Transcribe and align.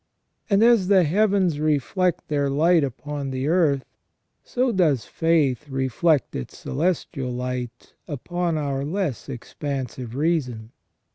And 0.49 0.63
as 0.63 0.87
the 0.87 1.03
heavens 1.03 1.59
reflect 1.59 2.27
their 2.27 2.49
light 2.49 2.83
upon 2.83 3.29
the 3.29 3.47
earth, 3.47 3.85
so 4.43 4.71
does 4.71 5.05
faith 5.05 5.69
reflect 5.69 6.35
its 6.35 6.57
celestial 6.57 7.29
light 7.31 7.93
upon 8.07 8.57
our 8.57 8.83
less 8.83 9.29
expansive 9.29 10.15
reason. 10.15 10.71